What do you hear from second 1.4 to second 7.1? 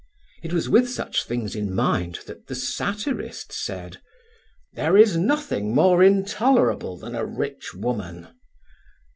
in mind that the satirist said: "There is nothing more intolerable